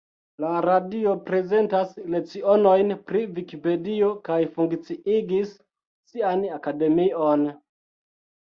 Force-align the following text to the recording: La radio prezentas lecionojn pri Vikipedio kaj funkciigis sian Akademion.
La 0.43 0.51
radio 0.65 1.11
prezentas 1.27 1.91
lecionojn 2.13 2.95
pri 3.11 3.21
Vikipedio 3.37 4.09
kaj 4.31 4.39
funkciigis 4.57 5.55
sian 6.15 6.45
Akademion. 6.59 7.49